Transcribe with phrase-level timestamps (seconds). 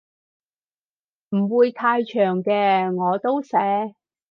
[1.29, 3.93] 唔會太長嘅我都寫